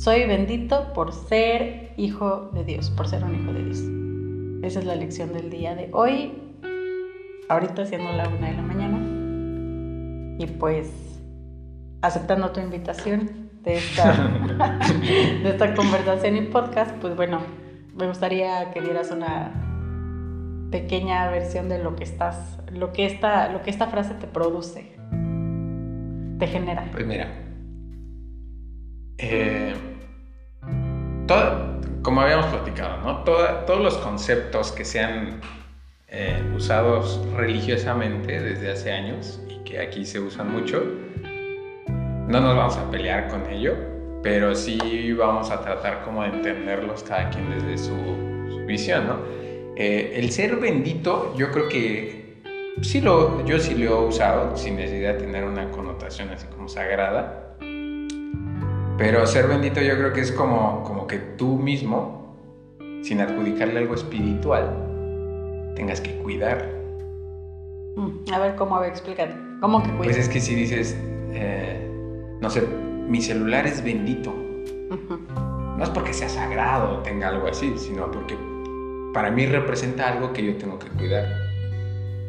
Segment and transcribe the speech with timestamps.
[0.00, 3.82] soy bendito por ser hijo de Dios, por ser un hijo de Dios.
[4.64, 6.32] Esa es la lección del día de hoy.
[7.50, 8.98] Ahorita siendo la una de la mañana.
[10.38, 10.88] Y pues
[12.00, 14.14] aceptando tu invitación de esta,
[15.42, 17.42] de esta conversación y podcast, pues bueno,
[17.94, 19.52] me gustaría que dieras una
[20.70, 24.96] pequeña versión de lo que estás, lo que esta, lo que esta frase te produce,
[26.38, 26.88] te genera.
[26.90, 27.28] Pues mira,
[29.18, 29.74] eh,
[32.02, 33.22] como habíamos platicado, ¿no?
[33.24, 35.40] todos los conceptos que se han
[36.08, 40.82] eh, usados religiosamente desde hace años y que aquí se usan mucho,
[42.26, 43.76] no nos vamos a pelear con ello,
[44.24, 47.94] pero sí vamos a tratar como de entenderlos cada quien desde su,
[48.66, 49.16] visión, ¿no?
[49.76, 52.40] Eh, el ser bendito, yo creo que
[52.82, 56.68] sí lo, yo sí lo he usado sin necesidad de tener una connotación así como
[56.68, 57.49] sagrada.
[59.00, 62.36] Pero ser bendito yo creo que es como, como que tú mismo,
[63.02, 66.68] sin adjudicarle algo espiritual, tengas que cuidar.
[67.96, 68.76] Mm, a ver, ¿cómo?
[68.76, 69.34] A ver, explícate.
[69.62, 70.04] ¿Cómo que cuidar?
[70.04, 70.98] Pues es que si dices,
[71.32, 71.80] eh,
[72.42, 74.34] no sé, mi celular es bendito.
[74.34, 78.36] No es porque sea sagrado o tenga algo así, sino porque
[79.14, 81.24] para mí representa algo que yo tengo que cuidar.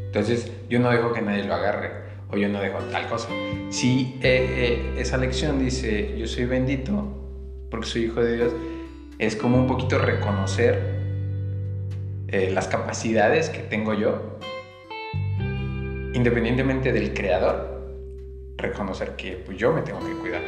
[0.06, 3.30] Entonces yo no dejo que nadie lo agarre o yo no dejo tal cosa.
[3.70, 7.18] Si eh, eh, esa lección dice yo soy bendito
[7.70, 8.54] porque soy hijo de Dios,
[9.18, 11.00] es como un poquito reconocer
[12.28, 14.38] eh, las capacidades que tengo yo,
[16.14, 17.96] independientemente del creador,
[18.58, 20.42] reconocer que pues, yo me tengo que cuidar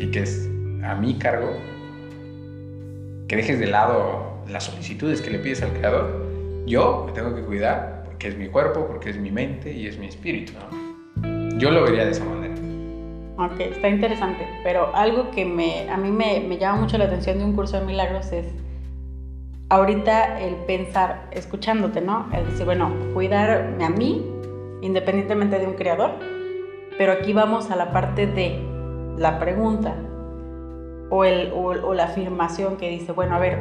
[0.00, 0.48] y que es
[0.82, 1.56] a mi cargo
[3.28, 6.64] que dejes de lado las solicitudes que le pides al creador.
[6.66, 9.98] Yo me tengo que cuidar porque es mi cuerpo, porque es mi mente y es
[9.98, 10.52] mi espíritu.
[11.58, 12.54] Yo lo vería de esa manera.
[13.36, 17.38] Ok, está interesante, pero algo que me, a mí me, me llama mucho la atención
[17.38, 18.46] de un curso de milagros es
[19.68, 22.28] ahorita el pensar, escuchándote, ¿no?
[22.32, 24.24] El decir, bueno, cuidarme a mí,
[24.82, 26.12] independientemente de un creador,
[26.96, 28.60] pero aquí vamos a la parte de
[29.18, 29.94] la pregunta
[31.10, 33.58] o, el, o, la afirmación que dice, bueno, a ver,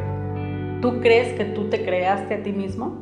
[0.82, 3.02] ¿tú crees que tú te creaste a ti mismo?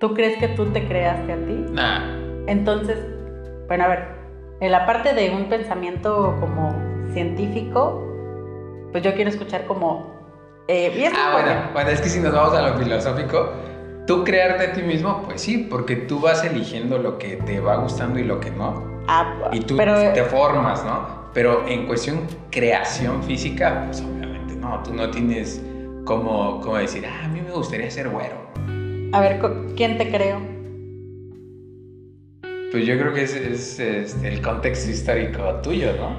[0.00, 1.64] ¿Tú crees que tú te creaste a ti?
[1.70, 2.22] Nah.
[2.46, 2.98] Entonces,
[3.72, 4.04] bueno, a ver,
[4.60, 6.76] en la parte de un pensamiento como
[7.14, 8.06] científico,
[8.92, 10.12] pues yo quiero escuchar como...
[10.68, 13.50] Eh, ah, bueno, bueno, es que si nos vamos a lo filosófico,
[14.06, 17.76] Tú crearte a ti mismo, pues sí, porque tú vas eligiendo lo que te va
[17.76, 19.00] gustando y lo que no.
[19.08, 21.30] Ah, y tú te formas, ¿no?
[21.32, 25.62] Pero en cuestión creación física, pues obviamente no, tú no tienes
[26.04, 28.34] como, como decir, ah, a mí me gustaría ser güero.
[29.12, 29.40] A ver,
[29.76, 30.51] ¿quién te creó?
[32.72, 36.16] Pues yo creo que es, es, este, el contexto histórico tuyo, ¿no?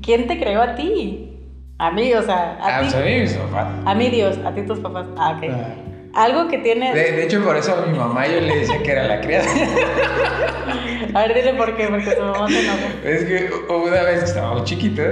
[0.00, 1.32] ¿Quién te creó a ti?
[1.78, 2.86] A mí, o sea, a ah, ti.
[2.86, 3.74] Pues a mí mis papás.
[3.84, 5.08] A mí Dios, a ti tus papás.
[5.16, 5.50] Ah, ok.
[5.50, 5.74] Ah.
[6.14, 6.94] Algo que tiene...
[6.94, 9.46] De, hecho, por eso a mi mamá yo le decía que era la criada.
[11.14, 12.86] a ver, dile por qué, porque su mamá se enojó.
[13.04, 15.02] Es que una vez estaba muy chiquito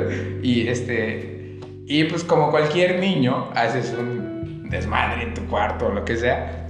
[0.42, 1.58] y este...
[1.86, 6.63] Y pues como cualquier niño, haces un desmadre en tu cuarto o lo que sea.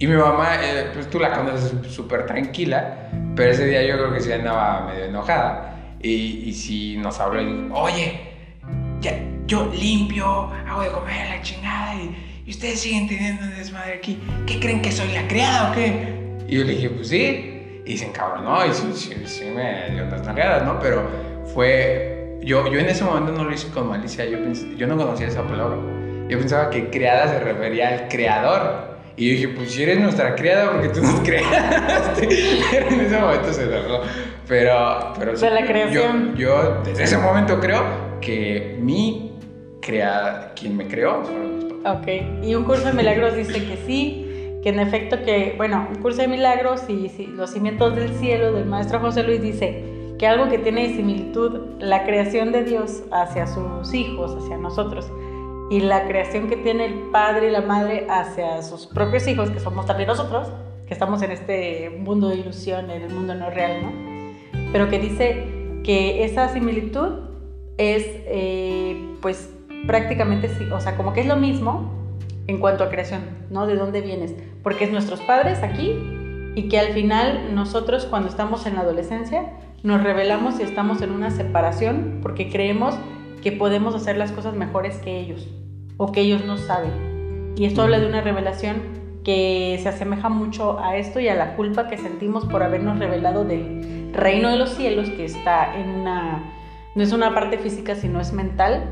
[0.00, 4.12] Y mi mamá, eh, pues tú la conoces súper tranquila, pero ese día yo creo
[4.12, 5.76] que sí andaba medio enojada.
[6.02, 8.20] Y, y si nos habló y oye,
[9.00, 9.16] ya,
[9.46, 12.16] yo limpio, hago de comer a la chingada y
[12.50, 14.18] y ustedes siguen teniendo un desmadre aquí.
[14.44, 16.02] ¿Qué creen que soy la criada o qué?
[16.48, 17.82] Y yo le dije, pues sí.
[17.86, 20.80] Y se encabronó y sí, sí, sí me dio unas nalgadas, ¿no?
[20.80, 21.08] Pero
[21.54, 22.38] fue.
[22.42, 24.24] Yo, yo en ese momento no lo hice con malicia.
[24.24, 24.38] Yo,
[24.76, 25.76] yo no conocía esa palabra.
[26.28, 28.89] Yo pensaba que criada se refería al creador.
[29.16, 32.24] Y yo dije, pues si eres nuestra criada, porque tú nos creaste.
[32.24, 34.02] en ese momento se cerró.
[34.48, 36.34] Pero, pero de la creación.
[36.36, 39.32] Yo, yo, desde ese momento creo que mi
[39.80, 41.22] creada, quien me creó,
[41.82, 42.08] Ok,
[42.42, 44.26] y un curso de milagros dice que sí,
[44.62, 48.66] que en efecto que, bueno, un curso de milagros y, los cimientos del cielo del
[48.66, 49.82] maestro José Luis dice
[50.18, 55.10] que algo que tiene similitud la creación de Dios hacia sus hijos, hacia nosotros,
[55.70, 59.60] y la creación que tiene el padre y la madre hacia sus propios hijos, que
[59.60, 60.48] somos también nosotros,
[60.88, 63.92] que estamos en este mundo de ilusión, en el mundo no real, ¿no?
[64.72, 65.44] Pero que dice
[65.84, 67.20] que esa similitud
[67.78, 69.48] es, eh, pues,
[69.86, 71.92] prácticamente o sea, como que es lo mismo
[72.48, 73.68] en cuanto a creación, ¿no?
[73.68, 74.34] De dónde vienes,
[74.64, 75.94] porque es nuestros padres aquí
[76.56, 79.52] y que al final nosotros cuando estamos en la adolescencia
[79.84, 82.96] nos revelamos y estamos en una separación porque creemos
[83.40, 85.48] que podemos hacer las cosas mejores que ellos
[86.00, 87.52] o que ellos no saben.
[87.56, 88.78] Y esto habla de una revelación
[89.22, 93.44] que se asemeja mucho a esto y a la culpa que sentimos por habernos revelado
[93.44, 96.54] del reino de los cielos, que está en una,
[96.94, 98.90] no es una parte física, sino es mental,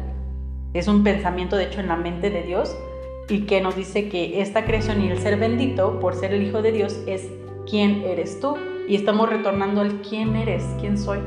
[0.75, 2.77] es un pensamiento de hecho en la mente de Dios
[3.31, 6.61] y que nos dice que esta creación y el ser bendito por ser el Hijo
[6.61, 7.27] de Dios es
[7.71, 8.55] quién eres tú
[8.87, 11.21] y estamos retornando al quién eres, quién soy.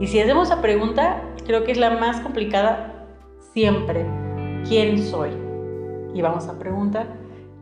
[0.00, 3.06] Y si hacemos esa pregunta, creo que es la más complicada
[3.52, 4.04] siempre,
[4.68, 5.30] ¿quién soy?
[6.14, 7.06] Y vamos a preguntar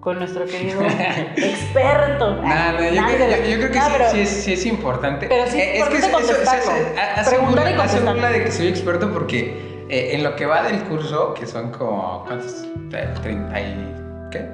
[0.01, 0.83] con nuestro querido
[1.37, 2.43] experto.
[2.43, 5.27] Nada, yo, creo que sí, sí, es, importante.
[5.29, 6.73] Pero sí es, importante que eso,
[7.17, 10.65] hace, Preguntar y hace burla de que soy experto porque eh, en lo que va
[10.65, 12.67] del curso, que son como, ¿cuántos?
[12.91, 13.95] 30 y...
[14.31, 14.49] ¿qué?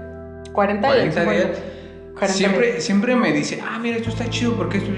[0.52, 1.48] 40, 40 días.
[2.26, 4.90] siempre, siempre me dice, ah, mira, esto está chido porque esto...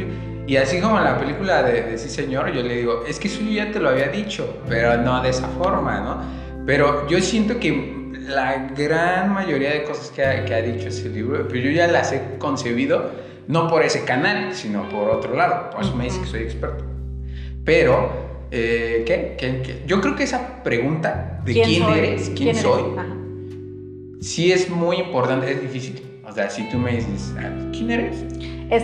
[0.46, 3.28] Y así como en la película de, de, Sí Señor, yo le digo, es que
[3.28, 6.40] eso yo ya te lo había dicho, pero no de esa forma, ¿no?
[6.66, 11.08] Pero yo siento que la gran mayoría de cosas que ha, que ha dicho ese
[11.08, 13.10] libro, pero yo ya las he concebido
[13.48, 15.70] no por ese canal, sino por otro lado.
[15.70, 16.84] Por eso me dice que soy experto.
[17.64, 18.10] Pero,
[18.50, 19.36] eh, ¿qué?
[19.38, 19.82] ¿qué?
[19.86, 22.84] Yo creo que esa pregunta de quién, eres, quién, soy,
[24.20, 26.02] sí es muy importante, es difícil.
[26.24, 28.24] O sea, si tú me dices, ah, ¿quién eres?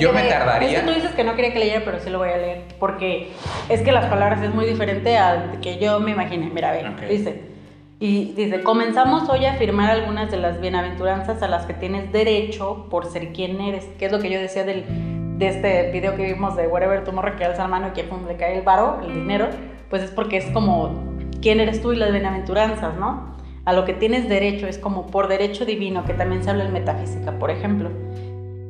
[0.01, 0.71] yo me tardaría.
[0.71, 2.63] Es que tú dices que no quería que leyera, pero sí lo voy a leer.
[2.81, 3.29] Porque
[3.69, 6.51] es que las palabras es muy diferente a que yo me imaginé.
[6.53, 7.56] Mira, a ver, dice.
[7.99, 12.89] Y dice, comenzamos hoy a afirmar algunas de las bienaventuranzas a las que tienes derecho
[12.91, 14.85] por ser quien eres, que es lo que yo decía del,
[15.39, 18.37] de este video que vimos de Whatever Tomorrow que alza la mano y que le
[18.37, 19.49] cae el varo, el dinero,
[19.89, 21.05] pues es porque es como
[21.41, 23.35] quién eres tú y las bienaventuranzas, ¿no?
[23.65, 26.75] A lo que tienes derecho es como por derecho divino, que también se habla en
[26.75, 27.91] metafísica, por ejemplo.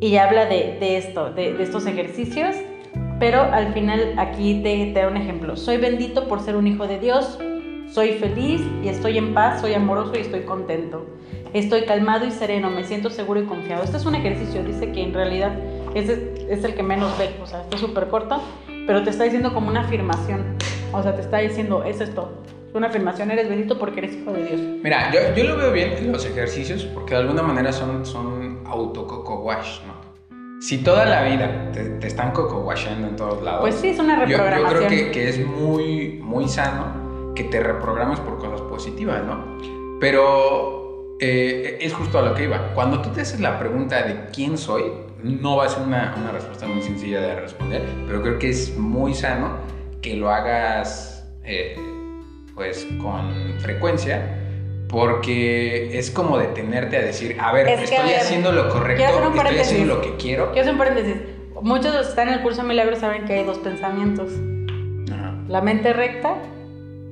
[0.01, 2.55] Y habla de, de esto, de, de, estos ejercicios,
[3.19, 5.57] pero al final aquí te, te da un ejemplo.
[5.57, 7.39] Soy bendito por ser un hijo de Dios,
[7.93, 11.07] soy feliz y estoy en paz, soy amoroso y estoy contento.
[11.53, 13.83] Estoy calmado y sereno, me siento seguro y confiado.
[13.83, 15.53] Este es un ejercicio, dice que en realidad
[15.95, 18.43] es, es el que menos ve, o sea, está súper corto,
[18.87, 20.57] pero te está diciendo como una afirmación.
[20.93, 22.43] O sea, te está diciendo, es esto.
[22.75, 24.61] Una afirmación, eres bendito porque eres hijo de Dios.
[24.83, 28.63] Mira, yo, yo lo veo bien en los ejercicios porque de alguna manera son, son
[28.67, 29.07] auto
[29.43, 29.95] wash, ¿no?
[30.61, 33.61] Si toda la vida te, están coco washando en todos lados.
[33.61, 34.73] Pues sí, es una reprogramación.
[34.73, 36.96] Yo, yo creo que, que es muy, muy sano
[37.37, 39.59] que te reprogrames por cosas positivas, ¿no?
[40.01, 42.73] Pero eh, es justo a lo que iba.
[42.75, 44.83] Cuando tú te haces la pregunta de quién soy,
[45.23, 48.77] no va a ser una, una, respuesta muy sencilla de responder, pero creo que es
[48.77, 49.59] muy sano
[50.03, 51.77] que lo hagas eh,
[52.55, 54.43] pues con frecuencia
[54.89, 60.01] porque es como detenerte a decir, a ver, estoy haciendo lo correcto, estoy haciendo lo
[60.01, 60.53] que quiero.
[60.53, 61.17] Quiero hacer un paréntesis.
[61.61, 64.31] Muchos de los que están en el curso de milagros saben que hay dos pensamientos.
[65.49, 66.37] La mente recta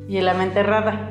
[0.09, 1.11] y en la mente errada.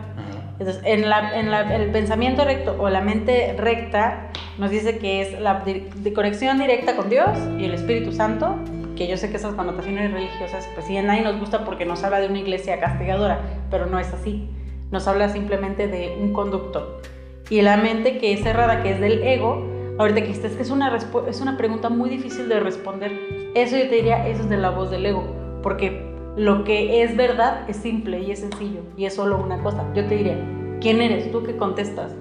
[0.59, 5.21] Entonces, en, la, en la, el pensamiento recto o la mente recta nos dice que
[5.21, 8.55] es la de conexión directa con Dios y el Espíritu Santo,
[8.95, 12.03] que yo sé que esas connotaciones religiosas, pues sí, a nadie nos gusta porque nos
[12.03, 13.39] habla de una iglesia castigadora,
[13.71, 14.47] pero no es así.
[14.91, 17.01] Nos habla simplemente de un conducto.
[17.49, 19.67] Y la mente que es cerrada, que es del ego,
[19.97, 20.95] ahorita que es que es una,
[21.27, 23.11] es una pregunta muy difícil de responder.
[23.55, 25.23] Eso yo te diría, eso es de la voz del ego,
[25.63, 26.02] porque
[26.35, 29.83] lo que es verdad es simple y es sencillo y es solo una cosa.
[29.93, 30.37] Yo te diría,
[30.81, 31.31] ¿quién eres?
[31.31, 32.11] ¿Tú qué contestas?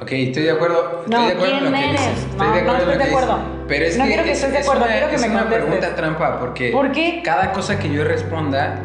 [0.00, 1.02] Ok, estoy de acuerdo.
[1.04, 2.00] Estoy no, de acuerdo ¿quién eres?
[2.00, 3.38] Estoy no, de acuerdo no estoy de acuerdo.
[3.66, 5.48] Pero es no que quiero que estés de acuerdo, una, quiero que es me una
[5.48, 7.20] pregunta trampa porque ¿Por qué?
[7.22, 8.80] cada cosa que yo responda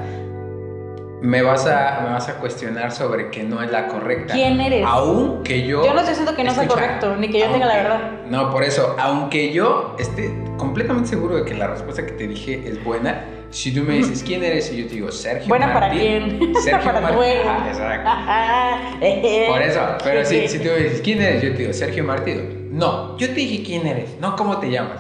[1.24, 4.34] me vas a me vas a cuestionar sobre que no es la correcta.
[4.34, 4.84] ¿Quién eres?
[4.86, 7.76] Aunque yo Yo no estoy diciendo que no sea correcto, ni que yo tenga la
[7.76, 8.12] verdad.
[8.30, 12.62] No, por eso, aunque yo esté completamente seguro de que la respuesta que te dije
[12.66, 15.92] es buena, si tú me dices quién eres y yo te digo Sergio Buena para
[15.92, 16.40] quién?
[16.62, 17.22] Sergio para Martín.
[17.48, 19.50] Ah, exacto.
[19.54, 22.68] Por eso, pero si, si tú me dices quién eres, yo te digo Sergio Martín.
[22.72, 25.00] No, yo te dije quién eres, no cómo te llamas.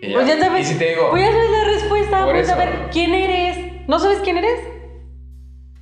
[0.00, 0.70] Y pues ya sabes.
[0.70, 1.10] Y si te digo.
[1.10, 2.24] Pues ya sabes la respuesta.
[2.30, 3.58] Pues a ver, ¿quién eres?
[3.86, 4.79] ¿No sabes quién eres?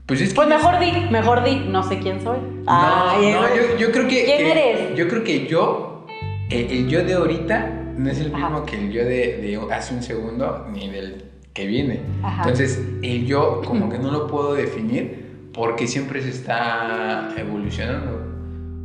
[0.08, 2.38] Pues, es que pues mejor di, mejor di, no sé quién soy.
[2.64, 4.24] No, no, yo, yo, creo que.
[4.24, 4.96] ¿Quién eres?
[4.96, 6.06] Yo creo que yo,
[6.48, 9.94] el, el, yo de ahorita, no es el mismo que el yo de, de hace
[9.94, 12.00] un segundo, ni del que viene.
[12.38, 18.26] Entonces, el yo como que no lo puedo definir porque siempre se está evolucionando.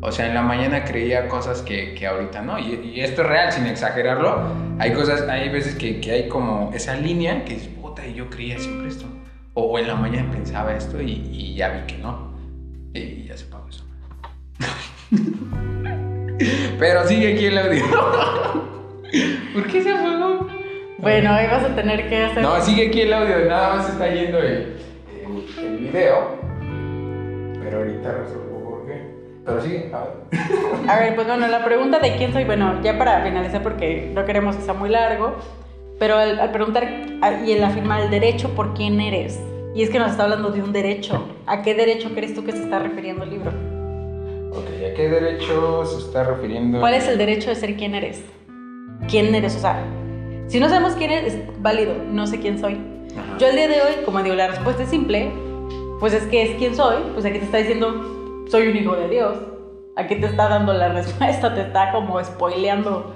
[0.02, 2.60] O sea, en la mañana creía cosas que, que ahorita no.
[2.60, 4.42] Y, esto es real, sin exagerarlo.
[4.78, 8.30] Hay cosas, hay veces que, que hay como esa línea que es, puta, y yo
[8.30, 9.06] creía siempre esto.
[9.56, 12.34] O, en la mañana pensaba esto y, y, ya vi que no.
[12.94, 13.86] Y ya se pagó eso.
[16.80, 17.84] Pero sigue aquí el audio.
[19.54, 20.48] ¿Por qué se apagó?
[20.98, 22.42] Bueno, ahí vas a tener que hacer.
[22.42, 24.78] No, sigue aquí el audio, nada más está yendo el,
[25.62, 26.40] el, video.
[27.62, 29.02] Pero ahorita resuelvo por qué.
[29.46, 30.90] Pero sigue, a ver.
[30.90, 34.26] A ver, pues bueno, la pregunta de quién soy, bueno, ya para finalizar porque no
[34.26, 35.36] queremos que sea muy largo,
[36.04, 36.86] pero al, preguntar
[37.46, 39.40] y el afirmar el derecho por quién eres,
[39.74, 41.26] Y es que nos está hablando de un derecho.
[41.46, 43.52] ¿A qué derecho crees tú que se está refiriendo el libro?
[44.52, 46.82] Ok, ¿a qué derecho se está refiriendo?
[46.82, 48.22] ¿Cuál es el derecho de ser quién eres?
[49.08, 49.56] ¿Quién eres?
[49.56, 49.82] O sea,
[50.48, 52.74] si no sabemos quién eres, es válido, no sé quién soy.
[53.18, 53.38] Ajá.
[53.40, 55.32] Yo el día de hoy, como digo, la respuesta es simple,
[56.02, 59.08] pues es que es quién soy, pues aquí te está diciendo, soy un hijo de
[59.08, 59.38] Dios.
[59.96, 63.16] Aquí te está dando la respuesta, te está como spoileando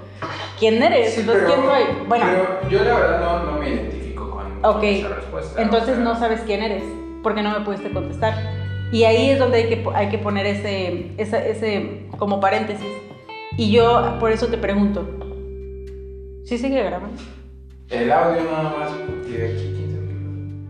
[0.58, 2.06] quién eres, Sí, entonces pero- quién soy.
[2.08, 5.62] Bueno, Pero yo la verdad no, no me identifico con, con ok, esa respuesta.
[5.62, 6.82] entonces o sea, no sabes quién eres,
[7.22, 8.34] porque no me pudiste contestar.
[8.90, 12.86] Y ahí es donde hay que, hay que poner ese, ese, ese como paréntesis.
[13.56, 15.06] Y yo por eso te pregunto,
[16.44, 17.20] ¿sí sigue grabando?
[17.90, 18.92] El audio nada más,
[19.28, 20.06] de aquí, quién sabe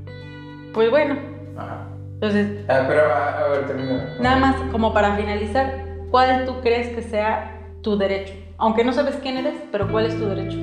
[0.07, 1.17] qué Pues bueno.
[1.57, 1.87] Ajá.
[2.15, 4.17] entonces Ah, pero a, a ver, termina.
[4.21, 8.35] Nada más como para finalizar, ¿cuál tú crees que sea tu derecho?
[8.59, 10.59] Aunque no sabes quién eres, pero ¿cuál es tu derecho?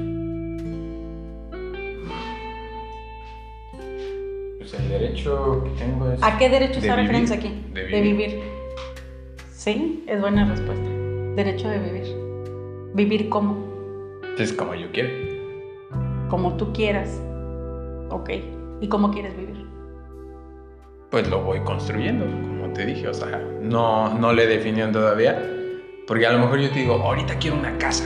[4.58, 6.22] Pues el derecho que tengo es.
[6.22, 7.64] ¿A qué derecho de refiriéndose aquí?
[7.74, 8.42] de vivir.
[9.50, 10.90] Sí, es buena respuesta.
[11.36, 12.16] Derecho de vivir.
[12.94, 13.66] Vivir como,
[14.38, 15.10] Es como yo quiero.
[16.30, 17.22] como tú quieras.
[18.10, 18.30] Ok.
[18.82, 19.66] ¿Y cómo quieres vivir?
[21.12, 23.08] Pues lo voy construyendo, como te dije.
[23.08, 25.55] O sea, no, no le definió todavía.
[26.08, 28.04] Porque a lo mejor yo te digo, ahorita quiero una casa.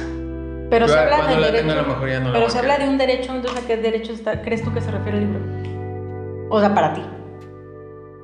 [0.69, 1.67] Pero se habla cuando del la derecho.
[1.67, 3.67] tenga, a lo mejor ya no la pero se habla de un derecho, entonces ¿a
[3.67, 6.47] qué derecho está, crees tú que se refiere el libro?
[6.51, 7.01] O sea, para ti.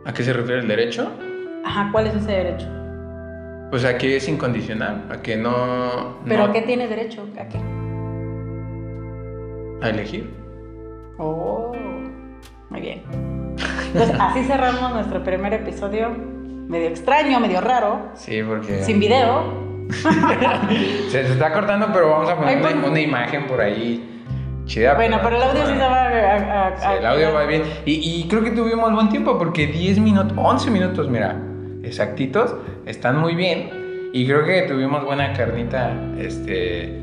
[0.06, 1.12] ¿A qué se refiere el derecho?
[1.66, 2.68] Ajá, ¿cuál es ese derecho?
[3.72, 6.20] Pues a que es incondicional, a que no.
[6.26, 7.28] ¿Pero no- a qué tiene derecho?
[7.40, 7.58] ¿A qué?
[9.82, 10.32] A elegir.
[11.18, 11.72] Oh,
[12.70, 13.04] muy bien.
[13.88, 16.10] Entonces, así cerramos nuestro primer episodio.
[16.12, 18.84] Medio extraño, medio raro, Sí, porque.
[18.84, 19.65] sin video.
[21.10, 24.24] Se, se está cortando, pero vamos a poner Ay, una, imagen por ahí
[24.66, 24.96] chida.
[24.96, 26.08] Bueno, pero el audio sí va a.
[26.08, 27.64] a- a- Sí, el audio va bien.
[27.86, 31.38] Y, y creo que tuvimos buen tiempo porque 10 minutos, 11 minutos, mira,
[31.84, 34.10] exactitos, están muy bien.
[34.14, 37.02] Y creo que tuvimos buena carnita, este...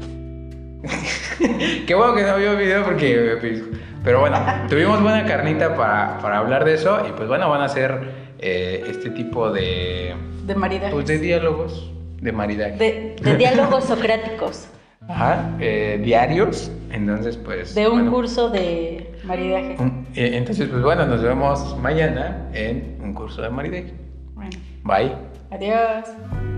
[1.87, 3.37] Qué bueno que no vio video porque...
[3.41, 3.62] pues,
[4.03, 7.69] Pero bueno, tuvimos buena carnita para, para hablar de eso y pues bueno, van a
[7.69, 10.15] ser eh, este tipo de...
[10.47, 10.93] De maridaje.
[10.93, 12.76] Pues de diálogos, de maridaje.
[12.79, 14.69] De, de diálogos socráticos.
[15.09, 16.71] Ajá, eh, diarios.
[16.91, 17.75] Entonces pues...
[17.75, 19.76] De un bueno, curso de maridaje.
[19.81, 23.93] un- eh, Entonces pues bueno, nos vemos mañana en un curso de maridaje.
[24.35, 24.50] Bueno,
[24.85, 25.12] Bye.
[25.50, 26.51] adiós.